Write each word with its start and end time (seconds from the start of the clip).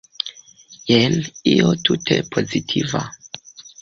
Jen 0.93 1.17
io 1.53 1.69
tute 1.89 2.17
pozitiva. 2.33 3.03